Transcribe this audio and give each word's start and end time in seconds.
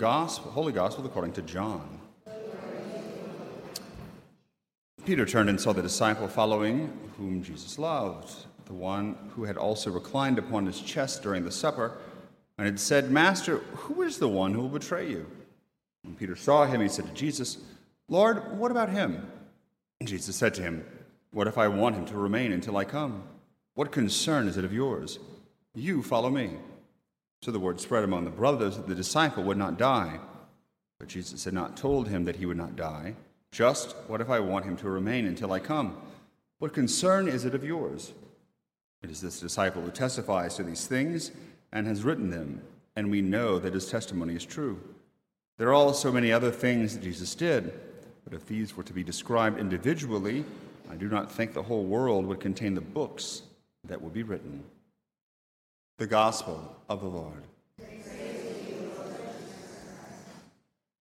gospel, 0.00 0.50
Holy 0.50 0.72
Gospel 0.72 1.04
according 1.04 1.32
to 1.34 1.42
John. 1.42 2.00
Peter 5.04 5.26
turned 5.26 5.50
and 5.50 5.60
saw 5.60 5.74
the 5.74 5.82
disciple 5.82 6.26
following, 6.26 6.90
whom 7.18 7.42
Jesus 7.42 7.78
loved, 7.78 8.46
the 8.64 8.72
one 8.72 9.14
who 9.34 9.44
had 9.44 9.58
also 9.58 9.90
reclined 9.90 10.38
upon 10.38 10.64
his 10.64 10.80
chest 10.80 11.22
during 11.22 11.44
the 11.44 11.52
supper, 11.52 11.98
and 12.56 12.66
had 12.66 12.80
said, 12.80 13.10
Master, 13.10 13.58
who 13.74 14.00
is 14.00 14.18
the 14.18 14.28
one 14.28 14.54
who 14.54 14.62
will 14.62 14.70
betray 14.70 15.06
you? 15.10 15.26
When 16.02 16.16
Peter 16.16 16.34
saw 16.34 16.64
him, 16.64 16.80
he 16.80 16.88
said 16.88 17.06
to 17.06 17.12
Jesus, 17.12 17.58
Lord, 18.08 18.56
what 18.56 18.70
about 18.70 18.88
him? 18.88 19.30
And 20.00 20.08
Jesus 20.08 20.34
said 20.34 20.54
to 20.54 20.62
him, 20.62 20.82
What 21.30 21.46
if 21.46 21.58
I 21.58 21.68
want 21.68 21.96
him 21.96 22.06
to 22.06 22.16
remain 22.16 22.52
until 22.52 22.78
I 22.78 22.86
come? 22.86 23.24
What 23.74 23.92
concern 23.92 24.48
is 24.48 24.56
it 24.56 24.64
of 24.64 24.72
yours? 24.72 25.18
You 25.74 26.02
follow 26.02 26.30
me. 26.30 26.52
So 27.42 27.50
the 27.50 27.58
word 27.58 27.80
spread 27.80 28.04
among 28.04 28.24
the 28.24 28.30
brothers 28.30 28.76
that 28.76 28.86
the 28.86 28.94
disciple 28.94 29.42
would 29.44 29.56
not 29.56 29.78
die. 29.78 30.18
But 30.98 31.08
Jesus 31.08 31.44
had 31.44 31.54
not 31.54 31.76
told 31.76 32.08
him 32.08 32.26
that 32.26 32.36
he 32.36 32.46
would 32.46 32.58
not 32.58 32.76
die. 32.76 33.14
Just 33.50 33.96
what 34.06 34.20
if 34.20 34.28
I 34.28 34.40
want 34.40 34.66
him 34.66 34.76
to 34.78 34.90
remain 34.90 35.26
until 35.26 35.52
I 35.52 35.58
come? 35.58 35.96
What 36.58 36.74
concern 36.74 37.26
is 37.26 37.46
it 37.46 37.54
of 37.54 37.64
yours? 37.64 38.12
It 39.02 39.10
is 39.10 39.22
this 39.22 39.40
disciple 39.40 39.80
who 39.80 39.90
testifies 39.90 40.56
to 40.56 40.62
these 40.62 40.86
things 40.86 41.32
and 41.72 41.86
has 41.86 42.04
written 42.04 42.28
them, 42.28 42.60
and 42.94 43.10
we 43.10 43.22
know 43.22 43.58
that 43.58 43.72
his 43.72 43.88
testimony 43.88 44.34
is 44.34 44.44
true. 44.44 44.78
There 45.56 45.68
are 45.68 45.74
also 45.74 46.12
many 46.12 46.32
other 46.32 46.50
things 46.50 46.94
that 46.94 47.02
Jesus 47.02 47.34
did, 47.34 47.72
but 48.24 48.34
if 48.34 48.46
these 48.46 48.76
were 48.76 48.82
to 48.82 48.92
be 48.92 49.02
described 49.02 49.58
individually, 49.58 50.44
I 50.90 50.96
do 50.96 51.08
not 51.08 51.32
think 51.32 51.54
the 51.54 51.62
whole 51.62 51.84
world 51.84 52.26
would 52.26 52.40
contain 52.40 52.74
the 52.74 52.82
books 52.82 53.42
that 53.84 54.02
would 54.02 54.12
be 54.12 54.22
written. 54.22 54.62
The 56.00 56.06
Gospel 56.06 56.74
of 56.88 57.02
the 57.02 57.08
Lord. 57.08 57.42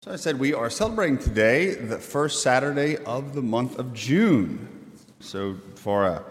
So 0.00 0.10
I 0.10 0.16
said 0.16 0.38
we 0.38 0.54
are 0.54 0.70
celebrating 0.70 1.18
today 1.18 1.74
the 1.74 1.98
first 1.98 2.42
Saturday 2.42 2.96
of 3.04 3.34
the 3.34 3.42
month 3.42 3.78
of 3.78 3.92
June. 3.92 4.96
So 5.20 5.56
for 5.74 6.06
a, 6.06 6.24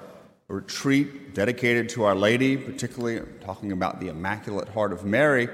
retreat 0.48 1.36
dedicated 1.36 1.90
to 1.90 2.06
Our 2.06 2.16
Lady, 2.16 2.58
particularly 2.58 3.22
talking 3.40 3.72
about 3.72 4.00
the 4.00 4.08
Immaculate 4.08 4.70
Heart 4.70 4.94
of 4.94 5.06
Mary, 5.06 5.48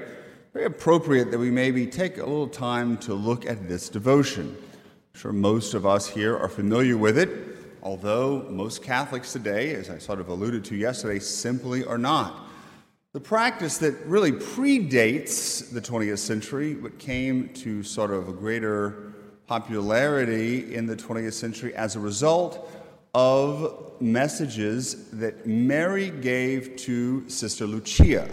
very 0.54 0.64
appropriate 0.64 1.30
that 1.32 1.38
we 1.38 1.50
maybe 1.50 1.86
take 1.86 2.16
a 2.16 2.24
little 2.24 2.48
time 2.48 2.96
to 3.00 3.12
look 3.12 3.44
at 3.44 3.68
this 3.68 3.90
devotion. 3.90 4.56
I'm 4.56 5.20
sure 5.20 5.32
most 5.34 5.74
of 5.74 5.84
us 5.84 6.08
here 6.08 6.34
are 6.34 6.48
familiar 6.48 6.96
with 6.96 7.18
it, 7.18 7.58
although 7.82 8.46
most 8.48 8.82
Catholics 8.82 9.34
today, 9.34 9.74
as 9.74 9.90
I 9.90 9.98
sort 9.98 10.18
of 10.18 10.30
alluded 10.30 10.64
to 10.64 10.74
yesterday, 10.74 11.18
simply 11.18 11.84
are 11.84 11.98
not. 11.98 12.44
The 13.16 13.20
practice 13.20 13.78
that 13.78 13.94
really 14.04 14.30
predates 14.30 15.72
the 15.72 15.80
20th 15.80 16.18
century, 16.18 16.74
but 16.74 16.98
came 16.98 17.48
to 17.54 17.82
sort 17.82 18.10
of 18.10 18.28
a 18.28 18.32
greater 18.34 19.14
popularity 19.46 20.74
in 20.74 20.84
the 20.84 20.96
20th 20.96 21.32
century 21.32 21.74
as 21.74 21.96
a 21.96 21.98
result 21.98 22.70
of 23.14 23.94
messages 24.02 25.08
that 25.12 25.46
Mary 25.46 26.10
gave 26.10 26.76
to 26.76 27.26
Sister 27.30 27.66
Lucia, 27.66 28.28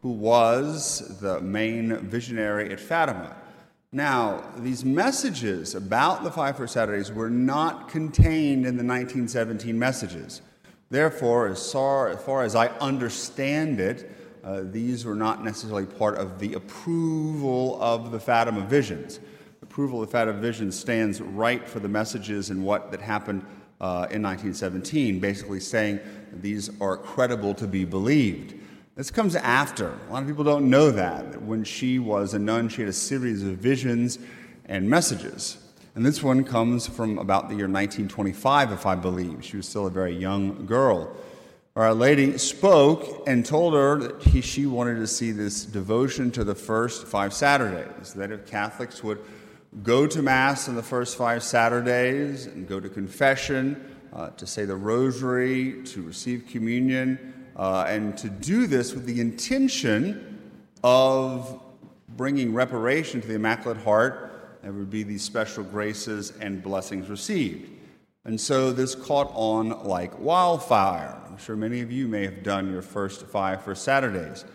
who 0.00 0.12
was 0.12 1.18
the 1.20 1.42
main 1.42 1.94
visionary 2.08 2.72
at 2.72 2.80
Fatima. 2.80 3.36
Now, 3.92 4.42
these 4.56 4.86
messages 4.86 5.74
about 5.74 6.24
the 6.24 6.30
five 6.30 6.56
first 6.56 6.72
Saturdays 6.72 7.12
were 7.12 7.28
not 7.28 7.90
contained 7.90 8.64
in 8.64 8.78
the 8.78 8.84
1917 8.84 9.78
messages. 9.78 10.40
Therefore, 10.94 11.48
as 11.48 11.72
far, 11.72 12.10
as 12.10 12.22
far 12.22 12.44
as 12.44 12.54
I 12.54 12.68
understand 12.78 13.80
it, 13.80 14.08
uh, 14.44 14.60
these 14.62 15.04
were 15.04 15.16
not 15.16 15.42
necessarily 15.42 15.86
part 15.86 16.18
of 16.18 16.38
the 16.38 16.54
approval 16.54 17.82
of 17.82 18.12
the 18.12 18.20
Fatima 18.20 18.60
visions. 18.60 19.18
Approval 19.60 20.00
of 20.00 20.08
the 20.08 20.12
Fatima 20.12 20.38
visions 20.38 20.78
stands 20.78 21.20
right 21.20 21.68
for 21.68 21.80
the 21.80 21.88
messages 21.88 22.50
and 22.50 22.64
what 22.64 22.92
that 22.92 23.00
happened 23.00 23.44
uh, 23.80 24.06
in 24.12 24.22
1917, 24.22 25.18
basically 25.18 25.58
saying 25.58 25.98
these 26.32 26.70
are 26.80 26.96
credible 26.96 27.54
to 27.54 27.66
be 27.66 27.84
believed. 27.84 28.54
This 28.94 29.10
comes 29.10 29.34
after. 29.34 29.98
A 30.08 30.12
lot 30.12 30.22
of 30.22 30.28
people 30.28 30.44
don't 30.44 30.70
know 30.70 30.92
that. 30.92 31.42
When 31.42 31.64
she 31.64 31.98
was 31.98 32.34
a 32.34 32.38
nun, 32.38 32.68
she 32.68 32.82
had 32.82 32.88
a 32.88 32.92
series 32.92 33.42
of 33.42 33.56
visions 33.56 34.20
and 34.66 34.88
messages. 34.88 35.58
And 35.96 36.04
this 36.04 36.24
one 36.24 36.42
comes 36.42 36.88
from 36.88 37.18
about 37.18 37.48
the 37.48 37.54
year 37.54 37.68
1925, 37.68 38.72
if 38.72 38.84
I 38.84 38.96
believe. 38.96 39.44
She 39.44 39.56
was 39.56 39.68
still 39.68 39.86
a 39.86 39.90
very 39.90 40.16
young 40.16 40.66
girl. 40.66 41.14
Our 41.76 41.94
Lady 41.94 42.36
spoke 42.36 43.22
and 43.28 43.46
told 43.46 43.74
her 43.74 43.98
that 44.00 44.22
he, 44.22 44.40
she 44.40 44.66
wanted 44.66 44.96
to 44.96 45.06
see 45.06 45.30
this 45.30 45.64
devotion 45.64 46.32
to 46.32 46.42
the 46.42 46.54
first 46.54 47.06
five 47.06 47.32
Saturdays, 47.32 48.12
that 48.14 48.32
if 48.32 48.44
Catholics 48.44 49.04
would 49.04 49.20
go 49.84 50.04
to 50.06 50.20
Mass 50.20 50.68
on 50.68 50.74
the 50.74 50.82
first 50.82 51.16
five 51.16 51.44
Saturdays 51.44 52.46
and 52.46 52.68
go 52.68 52.80
to 52.80 52.88
confession, 52.88 53.96
uh, 54.12 54.30
to 54.30 54.48
say 54.48 54.64
the 54.64 54.76
rosary, 54.76 55.82
to 55.84 56.02
receive 56.02 56.46
communion, 56.48 57.34
uh, 57.56 57.84
and 57.86 58.18
to 58.18 58.28
do 58.28 58.66
this 58.66 58.94
with 58.94 59.06
the 59.06 59.20
intention 59.20 60.40
of 60.82 61.60
bringing 62.16 62.52
reparation 62.52 63.20
to 63.20 63.28
the 63.28 63.34
Immaculate 63.34 63.78
Heart 63.78 64.33
there 64.64 64.72
would 64.72 64.88
be 64.88 65.02
these 65.02 65.22
special 65.22 65.62
graces 65.62 66.32
and 66.40 66.62
blessings 66.62 67.10
received. 67.10 67.70
And 68.24 68.40
so 68.40 68.72
this 68.72 68.94
caught 68.94 69.30
on 69.34 69.84
like 69.84 70.18
wildfire. 70.18 71.20
I'm 71.28 71.36
sure 71.36 71.54
many 71.54 71.82
of 71.82 71.92
you 71.92 72.08
may 72.08 72.24
have 72.24 72.42
done 72.42 72.72
your 72.72 72.80
first 72.80 73.26
five 73.26 73.62
for 73.62 73.74
Saturdays. 73.74 74.46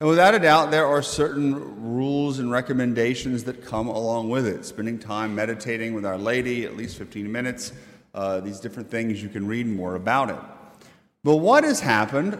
And 0.00 0.08
without 0.08 0.34
a 0.34 0.38
doubt, 0.38 0.70
there 0.70 0.86
are 0.86 1.02
certain 1.02 1.82
rules 1.82 2.38
and 2.38 2.50
recommendations 2.50 3.44
that 3.44 3.62
come 3.62 3.88
along 3.88 4.30
with 4.30 4.46
it. 4.46 4.64
Spending 4.64 4.98
time 4.98 5.34
meditating 5.34 5.92
with 5.92 6.06
Our 6.06 6.16
Lady, 6.16 6.64
at 6.64 6.74
least 6.74 6.96
15 6.96 7.30
minutes, 7.30 7.74
uh, 8.14 8.40
these 8.40 8.58
different 8.58 8.90
things, 8.90 9.22
you 9.22 9.28
can 9.28 9.46
read 9.46 9.66
more 9.66 9.96
about 9.96 10.30
it. 10.30 10.88
But 11.24 11.36
what 11.36 11.62
has 11.64 11.78
happened 11.78 12.38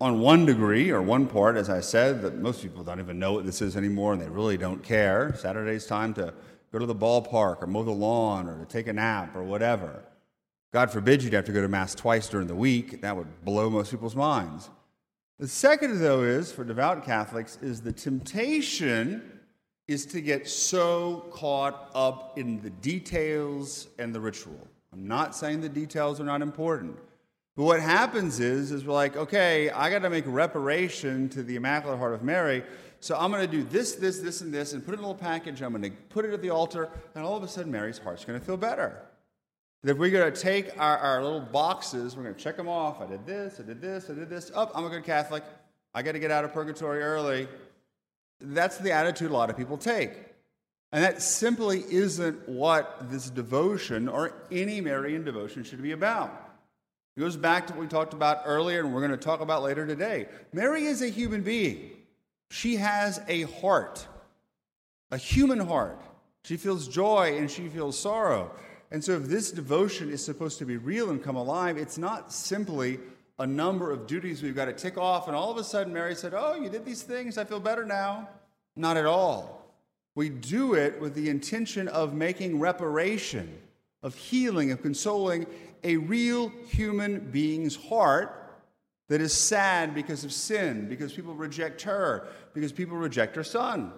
on 0.00 0.20
one 0.20 0.44
degree 0.44 0.90
or 0.90 1.00
one 1.00 1.26
part, 1.26 1.56
as 1.56 1.70
I 1.70 1.80
said, 1.80 2.22
that 2.22 2.36
most 2.36 2.62
people 2.62 2.82
don't 2.82 3.00
even 3.00 3.18
know 3.18 3.32
what 3.32 3.44
this 3.44 3.62
is 3.62 3.76
anymore 3.76 4.12
and 4.12 4.20
they 4.20 4.28
really 4.28 4.56
don't 4.56 4.82
care. 4.82 5.34
Saturday's 5.36 5.86
time 5.86 6.12
to 6.14 6.34
go 6.72 6.78
to 6.78 6.86
the 6.86 6.94
ballpark 6.94 7.62
or 7.62 7.66
mow 7.66 7.84
the 7.84 7.90
lawn 7.90 8.48
or 8.48 8.58
to 8.58 8.66
take 8.66 8.88
a 8.88 8.92
nap 8.92 9.36
or 9.36 9.44
whatever. 9.44 10.04
God 10.72 10.90
forbid 10.90 11.22
you'd 11.22 11.32
have 11.34 11.44
to 11.44 11.52
go 11.52 11.62
to 11.62 11.68
Mass 11.68 11.94
twice 11.94 12.28
during 12.28 12.48
the 12.48 12.54
week. 12.54 13.00
That 13.00 13.16
would 13.16 13.44
blow 13.44 13.70
most 13.70 13.92
people's 13.92 14.16
minds. 14.16 14.70
The 15.38 15.46
second, 15.46 16.00
though, 16.00 16.22
is 16.22 16.50
for 16.50 16.64
devout 16.64 17.04
Catholics, 17.04 17.58
is 17.62 17.80
the 17.80 17.92
temptation 17.92 19.40
is 19.86 20.06
to 20.06 20.20
get 20.20 20.48
so 20.48 21.26
caught 21.30 21.90
up 21.94 22.38
in 22.38 22.60
the 22.62 22.70
details 22.70 23.88
and 23.98 24.14
the 24.14 24.20
ritual. 24.20 24.66
I'm 24.92 25.06
not 25.06 25.36
saying 25.36 25.60
the 25.60 25.68
details 25.68 26.20
are 26.20 26.24
not 26.24 26.40
important. 26.40 26.96
But 27.56 27.64
what 27.64 27.80
happens 27.80 28.40
is, 28.40 28.72
is 28.72 28.84
we're 28.84 28.94
like, 28.94 29.16
okay, 29.16 29.70
I 29.70 29.88
got 29.88 30.00
to 30.00 30.10
make 30.10 30.24
reparation 30.26 31.28
to 31.30 31.42
the 31.42 31.54
Immaculate 31.54 31.98
Heart 31.98 32.14
of 32.14 32.22
Mary. 32.22 32.64
So 32.98 33.16
I'm 33.16 33.30
going 33.30 33.48
to 33.48 33.50
do 33.50 33.62
this, 33.62 33.92
this, 33.92 34.18
this, 34.18 34.40
and 34.40 34.52
this, 34.52 34.72
and 34.72 34.84
put 34.84 34.92
it 34.92 34.94
in 34.94 35.04
a 35.04 35.06
little 35.06 35.20
package. 35.20 35.62
I'm 35.62 35.72
going 35.72 35.82
to 35.82 35.90
put 36.08 36.24
it 36.24 36.32
at 36.32 36.42
the 36.42 36.50
altar, 36.50 36.90
and 37.14 37.24
all 37.24 37.36
of 37.36 37.42
a 37.42 37.48
sudden, 37.48 37.70
Mary's 37.70 37.98
heart's 37.98 38.24
going 38.24 38.38
to 38.40 38.44
feel 38.44 38.56
better. 38.56 39.00
If 39.84 39.98
we're 39.98 40.10
going 40.10 40.32
to 40.32 40.40
take 40.40 40.70
our, 40.80 40.96
our 40.96 41.22
little 41.22 41.42
boxes, 41.42 42.16
we're 42.16 42.22
going 42.22 42.34
to 42.34 42.40
check 42.40 42.56
them 42.56 42.68
off. 42.68 43.02
I 43.02 43.06
did 43.06 43.26
this, 43.26 43.60
I 43.60 43.64
did 43.64 43.80
this, 43.80 44.08
I 44.08 44.14
did 44.14 44.30
this. 44.30 44.50
Oh, 44.54 44.70
I'm 44.74 44.86
a 44.86 44.88
good 44.88 45.04
Catholic. 45.04 45.44
I 45.94 46.02
got 46.02 46.12
to 46.12 46.18
get 46.18 46.30
out 46.30 46.44
of 46.44 46.52
purgatory 46.52 47.02
early. 47.02 47.46
That's 48.40 48.78
the 48.78 48.92
attitude 48.92 49.30
a 49.30 49.34
lot 49.34 49.50
of 49.50 49.56
people 49.56 49.76
take. 49.76 50.12
And 50.90 51.04
that 51.04 51.20
simply 51.20 51.84
isn't 51.88 52.48
what 52.48 53.10
this 53.10 53.28
devotion 53.28 54.08
or 54.08 54.32
any 54.50 54.80
Marian 54.80 55.22
devotion 55.22 55.62
should 55.64 55.82
be 55.82 55.92
about. 55.92 56.43
It 57.16 57.20
goes 57.20 57.36
back 57.36 57.68
to 57.68 57.72
what 57.72 57.80
we 57.80 57.86
talked 57.86 58.12
about 58.12 58.42
earlier, 58.44 58.80
and 58.80 58.92
we're 58.92 59.00
going 59.00 59.12
to 59.12 59.16
talk 59.16 59.40
about 59.40 59.62
later 59.62 59.86
today. 59.86 60.26
Mary 60.52 60.84
is 60.86 61.00
a 61.00 61.08
human 61.08 61.42
being. 61.42 61.90
She 62.50 62.76
has 62.76 63.20
a 63.28 63.42
heart, 63.42 64.06
a 65.10 65.16
human 65.16 65.60
heart. 65.60 66.00
She 66.42 66.56
feels 66.56 66.88
joy 66.88 67.36
and 67.38 67.50
she 67.50 67.68
feels 67.68 67.98
sorrow. 67.98 68.50
And 68.90 69.02
so, 69.02 69.12
if 69.12 69.24
this 69.24 69.50
devotion 69.50 70.10
is 70.10 70.24
supposed 70.24 70.58
to 70.58 70.64
be 70.64 70.76
real 70.76 71.10
and 71.10 71.22
come 71.22 71.36
alive, 71.36 71.78
it's 71.78 71.98
not 71.98 72.32
simply 72.32 72.98
a 73.38 73.46
number 73.46 73.90
of 73.90 74.06
duties 74.06 74.42
we've 74.42 74.54
got 74.54 74.66
to 74.66 74.72
tick 74.72 74.96
off, 74.96 75.26
and 75.26 75.36
all 75.36 75.50
of 75.50 75.56
a 75.56 75.64
sudden 75.64 75.92
Mary 75.92 76.14
said, 76.14 76.32
Oh, 76.34 76.54
you 76.54 76.68
did 76.68 76.84
these 76.84 77.02
things, 77.02 77.38
I 77.38 77.44
feel 77.44 77.60
better 77.60 77.84
now. 77.84 78.28
Not 78.76 78.96
at 78.96 79.06
all. 79.06 79.66
We 80.14 80.28
do 80.28 80.74
it 80.74 81.00
with 81.00 81.14
the 81.14 81.28
intention 81.28 81.88
of 81.88 82.14
making 82.14 82.60
reparation, 82.60 83.58
of 84.02 84.14
healing, 84.14 84.70
of 84.70 84.82
consoling, 84.82 85.46
a 85.84 85.98
real 85.98 86.50
human 86.66 87.20
being's 87.30 87.76
heart 87.76 88.40
that 89.08 89.20
is 89.20 89.34
sad 89.34 89.94
because 89.94 90.24
of 90.24 90.32
sin, 90.32 90.88
because 90.88 91.12
people 91.12 91.34
reject 91.34 91.82
her, 91.82 92.26
because 92.54 92.72
people 92.72 92.96
reject 92.96 93.36
her 93.36 93.44
son. 93.44 93.92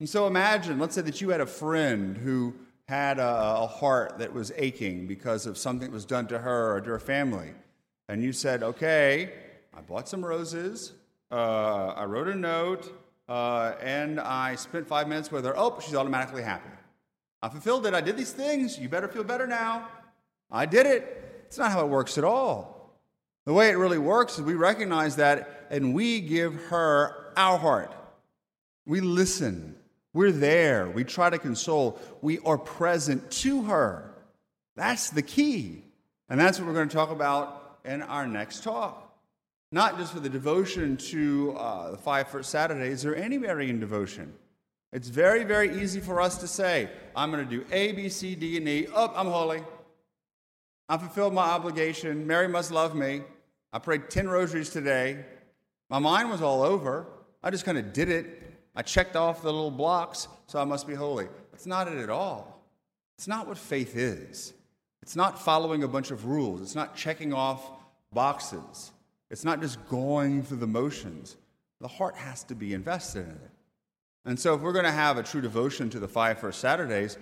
And 0.00 0.08
so 0.08 0.26
imagine, 0.26 0.78
let's 0.78 0.94
say 0.94 1.02
that 1.02 1.20
you 1.20 1.30
had 1.30 1.40
a 1.40 1.46
friend 1.46 2.16
who 2.16 2.54
had 2.88 3.18
a, 3.18 3.56
a, 3.60 3.66
heart 3.66 4.18
that 4.18 4.32
was 4.32 4.52
aching 4.56 5.06
because 5.06 5.46
of 5.46 5.56
something 5.56 5.88
that 5.88 5.94
was 5.94 6.04
done 6.04 6.26
to 6.28 6.38
her 6.38 6.76
or 6.76 6.80
to 6.80 6.90
her 6.90 6.98
family. 6.98 7.50
And 8.08 8.22
you 8.22 8.32
said, 8.32 8.62
okay, 8.62 9.32
I 9.74 9.80
bought 9.80 10.08
some 10.08 10.24
roses, 10.24 10.92
uh, 11.30 11.94
I 11.96 12.04
wrote 12.04 12.28
a 12.28 12.34
note, 12.34 12.92
uh, 13.28 13.74
and 13.80 14.20
I 14.20 14.54
spent 14.54 14.86
five 14.86 15.08
minutes 15.08 15.32
with 15.32 15.44
her. 15.44 15.54
Oh, 15.56 15.78
she's 15.80 15.94
automatically 15.94 16.42
happy. 16.42 16.70
I 17.42 17.48
fulfilled 17.48 17.86
it. 17.86 17.94
I 17.94 18.00
did 18.00 18.16
these 18.16 18.32
things. 18.32 18.78
You 18.78 18.88
better 18.88 19.08
feel 19.08 19.24
better 19.24 19.46
now. 19.46 19.88
I 20.50 20.66
did 20.66 20.86
it. 20.86 21.44
It's 21.46 21.58
not 21.58 21.72
how 21.72 21.84
it 21.84 21.88
works 21.88 22.18
at 22.18 22.24
all. 22.24 22.76
The 23.44 23.52
way 23.52 23.70
it 23.70 23.74
really 23.76 23.98
works 23.98 24.38
is 24.38 24.42
we 24.42 24.54
recognize 24.54 25.16
that 25.16 25.66
and 25.70 25.94
we 25.94 26.20
give 26.20 26.54
her 26.66 27.32
our 27.36 27.58
heart. 27.58 27.94
We 28.86 29.00
listen. 29.00 29.76
We're 30.12 30.32
there. 30.32 30.88
We 30.90 31.04
try 31.04 31.30
to 31.30 31.38
console. 31.38 32.00
We 32.22 32.38
are 32.40 32.58
present 32.58 33.30
to 33.32 33.64
her. 33.64 34.14
That's 34.74 35.10
the 35.10 35.22
key. 35.22 35.84
And 36.28 36.40
that's 36.40 36.58
what 36.58 36.66
we're 36.66 36.74
going 36.74 36.88
to 36.88 36.94
talk 36.94 37.10
about 37.10 37.78
in 37.84 38.02
our 38.02 38.26
next 38.26 38.64
talk. 38.64 39.02
Not 39.72 39.98
just 39.98 40.12
for 40.12 40.20
the 40.20 40.28
devotion 40.28 40.96
to 40.96 41.54
uh, 41.58 41.90
the 41.92 41.96
five 41.96 42.28
first 42.28 42.50
Saturdays 42.50 43.04
or 43.04 43.14
any 43.14 43.38
Marian 43.38 43.78
devotion. 43.78 44.32
It's 44.92 45.08
very, 45.08 45.44
very 45.44 45.82
easy 45.82 46.00
for 46.00 46.20
us 46.20 46.38
to 46.38 46.48
say, 46.48 46.88
I'm 47.14 47.30
going 47.30 47.46
to 47.46 47.50
do 47.50 47.64
A, 47.72 47.92
B, 47.92 48.08
C, 48.08 48.34
D, 48.34 48.56
and 48.56 48.68
E. 48.68 48.86
Oh, 48.94 49.12
I'm 49.14 49.26
holy. 49.26 49.62
I 50.88 50.98
fulfilled 50.98 51.34
my 51.34 51.42
obligation. 51.42 52.26
Mary 52.26 52.48
must 52.48 52.70
love 52.70 52.94
me. 52.94 53.22
I 53.72 53.78
prayed 53.78 54.08
10 54.08 54.28
rosaries 54.28 54.70
today. 54.70 55.24
My 55.90 55.98
mind 55.98 56.30
was 56.30 56.42
all 56.42 56.62
over. 56.62 57.06
I 57.42 57.50
just 57.50 57.64
kind 57.64 57.78
of 57.78 57.92
did 57.92 58.08
it. 58.08 58.42
I 58.74 58.82
checked 58.82 59.16
off 59.16 59.42
the 59.42 59.52
little 59.52 59.70
blocks, 59.70 60.28
so 60.46 60.60
I 60.60 60.64
must 60.64 60.86
be 60.86 60.94
holy. 60.94 61.26
That's 61.50 61.66
not 61.66 61.88
it 61.88 61.98
at 61.98 62.10
all. 62.10 62.62
It's 63.16 63.26
not 63.26 63.46
what 63.46 63.58
faith 63.58 63.96
is. 63.96 64.52
It's 65.02 65.16
not 65.16 65.40
following 65.40 65.82
a 65.82 65.88
bunch 65.88 66.10
of 66.10 66.26
rules. 66.26 66.60
It's 66.60 66.74
not 66.74 66.96
checking 66.96 67.32
off 67.32 67.70
boxes. 68.12 68.92
It's 69.30 69.44
not 69.44 69.60
just 69.60 69.84
going 69.88 70.42
through 70.42 70.58
the 70.58 70.66
motions. 70.66 71.36
The 71.80 71.88
heart 71.88 72.16
has 72.16 72.44
to 72.44 72.54
be 72.54 72.74
invested 72.74 73.24
in 73.24 73.30
it. 73.32 73.50
And 74.24 74.38
so, 74.38 74.54
if 74.54 74.60
we're 74.60 74.72
going 74.72 74.84
to 74.84 74.90
have 74.90 75.18
a 75.18 75.22
true 75.22 75.40
devotion 75.40 75.88
to 75.90 76.00
the 76.00 76.08
five 76.08 76.40
first 76.40 76.60
Saturdays, 76.60 77.16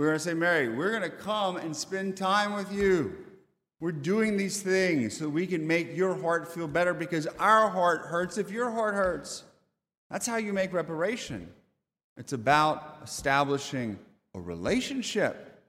we're 0.00 0.06
going 0.06 0.18
to 0.18 0.24
say, 0.24 0.32
Mary, 0.32 0.70
we're 0.70 0.98
going 0.98 1.02
to 1.02 1.14
come 1.14 1.58
and 1.58 1.76
spend 1.76 2.16
time 2.16 2.54
with 2.54 2.72
you. 2.72 3.14
We're 3.80 3.92
doing 3.92 4.38
these 4.38 4.62
things 4.62 5.14
so 5.14 5.28
we 5.28 5.46
can 5.46 5.66
make 5.66 5.94
your 5.94 6.18
heart 6.18 6.50
feel 6.50 6.66
better 6.66 6.94
because 6.94 7.26
our 7.38 7.68
heart 7.68 8.06
hurts 8.06 8.38
if 8.38 8.50
your 8.50 8.70
heart 8.70 8.94
hurts. 8.94 9.44
That's 10.10 10.26
how 10.26 10.38
you 10.38 10.54
make 10.54 10.72
reparation. 10.72 11.52
It's 12.16 12.32
about 12.32 13.00
establishing 13.04 13.98
a 14.34 14.40
relationship. 14.40 15.60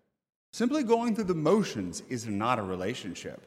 Simply 0.54 0.84
going 0.84 1.14
through 1.14 1.26
the 1.26 1.36
motions 1.36 2.02
is 2.08 2.26
not 2.26 2.58
a 2.58 2.64
relationship. 2.64 3.46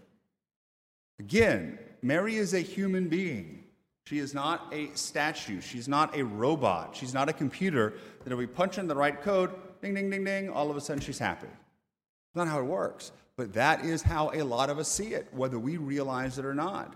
Again, 1.19 1.79
Mary 2.03 2.37
is 2.37 2.53
a 2.53 2.61
human 2.61 3.09
being. 3.09 3.64
She 4.07 4.19
is 4.19 4.35
not 4.35 4.73
a 4.73 4.91
statue. 4.95 5.61
She's 5.61 5.89
not 5.89 6.17
a 6.17 6.25
robot. 6.25 6.95
She's 6.95 7.15
not 7.15 7.29
a 7.29 7.33
computer 7.33 7.95
that 8.23 8.33
if 8.33 8.39
we 8.39 8.47
punch 8.47 8.77
in 8.79 8.87
the 8.87 8.95
right 8.95 9.21
code, 9.21 9.51
ding, 9.81 9.95
ding, 9.95 10.11
ding, 10.11 10.25
ding, 10.25 10.51
all 10.51 10.71
of 10.71 10.77
a 10.77 10.81
sudden 10.81 11.01
she's 11.01 11.19
happy. 11.19 11.47
That's 11.47 12.37
not 12.37 12.49
how 12.49 12.59
it 12.59 12.65
works. 12.65 13.13
But 13.37 13.55
that 13.55 13.85
is 13.85 14.03
how 14.03 14.31
a 14.35 14.43
lot 14.43 14.71
of 14.71 14.79
us 14.79 14.89
see 14.89 15.15
it, 15.15 15.29
whether 15.33 15.59
we 15.59 15.79
realize 15.79 16.39
it 16.39 16.45
or 16.45 16.55
not. 16.55 16.95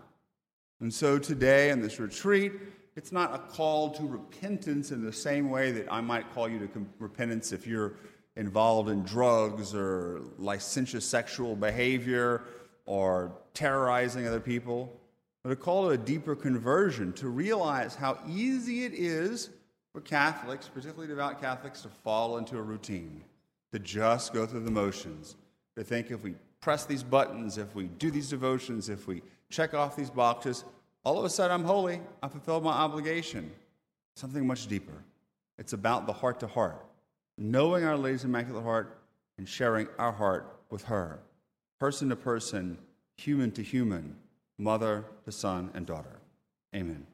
And 0.81 0.93
so 0.93 1.19
today 1.19 1.71
in 1.71 1.81
this 1.81 1.99
retreat, 1.99 2.53
it's 2.95 3.11
not 3.11 3.35
a 3.35 3.39
call 3.39 3.91
to 3.91 4.03
repentance 4.07 4.91
in 4.91 5.05
the 5.05 5.13
same 5.13 5.51
way 5.51 5.73
that 5.73 5.91
I 5.91 6.01
might 6.01 6.33
call 6.35 6.49
you 6.49 6.59
to 6.59 6.87
repentance 6.99 7.53
if 7.53 7.67
you're 7.67 7.95
involved 8.37 8.89
in 8.89 9.03
drugs 9.03 9.75
or 9.75 10.21
licentious 10.39 11.05
sexual 11.05 11.57
behavior 11.57 12.43
or 12.87 13.33
terrorizing 13.55 14.27
other 14.27 14.41
people, 14.41 14.98
but 15.43 15.53
a 15.53 15.57
call 15.57 15.87
to 15.87 15.91
a 15.91 15.99
deeper 15.99 16.35
conversion 16.35 17.13
to 17.15 17.29
realize 17.29 17.95
how 17.95 18.19
easy 18.29 18.85
it 18.85 18.93
is 18.95 19.51
for 19.93 20.01
Catholics, 20.01 20.69
particularly 20.73 21.09
devout 21.09 21.41
Catholics, 21.41 21.83
to 21.83 21.89
fall 21.89 22.39
into 22.39 22.59
a 22.59 22.63
routine, 22.63 23.23
to 23.73 23.79
just 23.79 24.33
go 24.33 24.47
through 24.47 24.61
the 24.61 24.71
motions, 24.71 25.37
to 25.77 25.85
think 25.85 26.11
if 26.11 26.23
we 26.23 26.35
press 26.61 26.85
these 26.85 27.03
buttons, 27.03 27.59
if 27.59 27.75
we 27.75 27.85
do 27.85 28.11
these 28.11 28.29
devotions, 28.29 28.89
if 28.89 29.07
we 29.07 29.23
check 29.51 29.75
off 29.75 29.97
these 29.97 30.11
boxes, 30.11 30.65
all 31.05 31.19
of 31.19 31.25
a 31.25 31.31
sudden 31.31 31.55
I'm 31.55 31.65
holy, 31.65 32.01
I 32.23 32.29
fulfilled 32.29 32.65
my 32.65 32.73
obligation. 32.73 33.51
Something 34.17 34.47
much 34.47 34.67
deeper. 34.67 35.05
It's 35.59 35.73
about 35.73 36.07
the 36.07 36.13
heart 36.13 36.41
to 36.41 36.47
heart, 36.47 36.85
knowing 37.37 37.85
Our 37.85 37.97
Lady's 37.97 38.25
Immaculate 38.25 38.65
Heart 38.65 38.99
and 39.39 39.49
sharing 39.49 39.89
our 39.99 40.13
heart 40.13 40.61
with 40.71 40.85
her, 40.85 41.21
person 41.79 42.09
to 42.09 42.17
person, 42.17 42.79
human 43.17 43.51
to 43.53 43.63
human, 43.63 44.17
mother 44.59 45.07
to 45.25 45.33
son 45.33 45.71
and 45.75 45.87
daughter. 45.87 46.21
Amen. 46.75 47.07